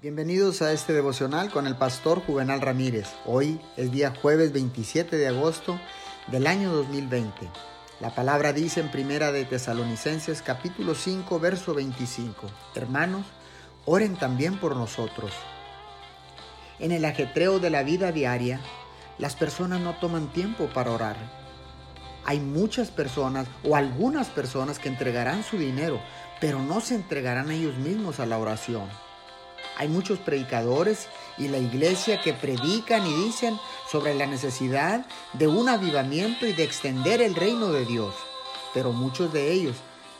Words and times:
Bienvenidos 0.00 0.62
a 0.62 0.70
este 0.70 0.92
devocional 0.92 1.50
con 1.50 1.66
el 1.66 1.74
pastor 1.74 2.24
Juvenal 2.24 2.60
Ramírez. 2.60 3.08
Hoy 3.26 3.60
es 3.76 3.90
día 3.90 4.14
jueves 4.14 4.52
27 4.52 5.16
de 5.16 5.26
agosto 5.26 5.80
del 6.28 6.46
año 6.46 6.72
2020. 6.72 7.50
La 7.98 8.14
palabra 8.14 8.52
dice 8.52 8.78
en 8.78 8.92
Primera 8.92 9.32
de 9.32 9.44
Tesalonicenses 9.44 10.40
capítulo 10.40 10.94
5 10.94 11.40
verso 11.40 11.74
25. 11.74 12.46
Hermanos, 12.76 13.26
oren 13.86 14.14
también 14.14 14.60
por 14.60 14.76
nosotros. 14.76 15.32
En 16.78 16.92
el 16.92 17.04
ajetreo 17.04 17.58
de 17.58 17.70
la 17.70 17.82
vida 17.82 18.12
diaria, 18.12 18.60
las 19.18 19.34
personas 19.34 19.80
no 19.80 19.96
toman 19.96 20.32
tiempo 20.32 20.68
para 20.72 20.92
orar. 20.92 21.16
Hay 22.24 22.38
muchas 22.38 22.92
personas 22.92 23.48
o 23.64 23.74
algunas 23.74 24.28
personas 24.28 24.78
que 24.78 24.90
entregarán 24.90 25.42
su 25.42 25.58
dinero, 25.58 26.00
pero 26.40 26.62
no 26.62 26.80
se 26.80 26.94
entregarán 26.94 27.50
ellos 27.50 27.76
mismos 27.78 28.20
a 28.20 28.26
la 28.26 28.38
oración. 28.38 29.07
Hay 29.78 29.86
muchos 29.86 30.18
predicadores 30.18 31.06
y 31.38 31.46
la 31.46 31.58
iglesia 31.58 32.20
que 32.20 32.34
predican 32.34 33.06
y 33.06 33.14
dicen 33.24 33.56
sobre 33.90 34.12
la 34.12 34.26
necesidad 34.26 35.06
de 35.34 35.46
un 35.46 35.68
avivamiento 35.68 36.46
y 36.46 36.52
de 36.52 36.64
extender 36.64 37.22
el 37.22 37.36
reino 37.36 37.68
de 37.68 37.84
Dios. 37.84 38.12
Pero 38.74 38.92
muchos 38.92 39.32
de 39.32 39.52
ellos 39.52 39.76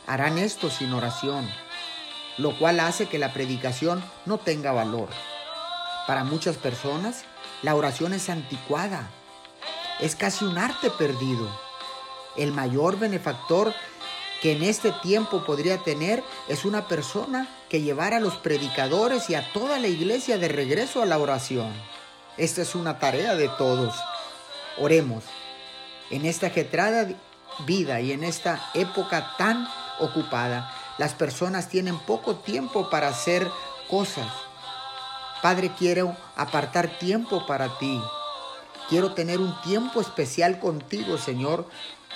harán 0.07 0.37
esto 0.37 0.69
sin 0.69 0.93
oración, 0.93 1.45
lo 2.37 2.57
cual 2.57 2.79
hace 2.79 3.07
que 3.07 3.19
la 3.19 3.33
predicación 3.33 4.01
no 4.25 4.37
tenga 4.37 4.71
valor. 4.71 5.09
Para 6.07 6.23
muchas 6.23 6.55
personas, 6.55 7.25
la 7.61 7.75
oración 7.75 8.13
es 8.13 8.29
anticuada. 8.29 9.11
Es 9.99 10.15
casi 10.15 10.45
un 10.45 10.57
arte 10.57 10.89
perdido. 10.89 11.49
El 12.37 12.53
mayor 12.53 12.97
benefactor 12.97 13.73
que 14.41 14.53
en 14.53 14.63
este 14.63 14.91
tiempo 15.01 15.43
podría 15.43 15.79
tener 15.79 16.23
es 16.47 16.65
una 16.65 16.87
persona 16.87 17.47
que 17.69 17.81
llevara 17.81 18.17
a 18.17 18.21
los 18.21 18.35
predicadores 18.37 19.29
y 19.29 19.35
a 19.35 19.51
toda 19.51 19.79
la 19.79 19.87
iglesia 19.87 20.37
de 20.37 20.47
regreso 20.47 21.01
a 21.01 21.05
la 21.05 21.17
oración. 21.17 21.73
Esta 22.37 22.61
es 22.61 22.75
una 22.75 22.99
tarea 22.99 23.35
de 23.35 23.49
todos. 23.49 23.95
Oremos. 24.77 25.25
En 26.09 26.25
esta 26.25 26.47
ajetrada 26.47 27.07
vida 27.65 27.99
y 28.01 28.11
en 28.11 28.23
esta 28.23 28.71
época 28.73 29.35
tan 29.37 29.67
ocupada, 29.99 30.73
las 30.97 31.13
personas 31.13 31.69
tienen 31.69 31.99
poco 31.99 32.37
tiempo 32.37 32.89
para 32.89 33.09
hacer 33.09 33.47
cosas. 33.89 34.27
Padre, 35.41 35.71
quiero 35.77 36.15
apartar 36.35 36.97
tiempo 36.97 37.45
para 37.45 37.77
ti. 37.77 38.01
Quiero 38.89 39.13
tener 39.13 39.39
un 39.39 39.59
tiempo 39.61 40.01
especial 40.01 40.59
contigo, 40.59 41.17
Señor, 41.17 41.67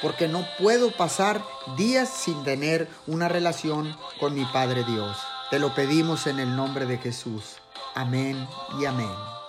porque 0.03 0.27
no 0.27 0.45
puedo 0.59 0.91
pasar 0.91 1.41
días 1.77 2.09
sin 2.09 2.43
tener 2.43 2.87
una 3.07 3.29
relación 3.29 3.97
con 4.19 4.35
mi 4.35 4.45
Padre 4.45 4.83
Dios. 4.83 5.17
Te 5.49 5.57
lo 5.57 5.73
pedimos 5.73 6.27
en 6.27 6.39
el 6.39 6.55
nombre 6.55 6.85
de 6.85 6.97
Jesús. 6.97 7.55
Amén 7.95 8.47
y 8.79 8.85
amén. 8.85 9.42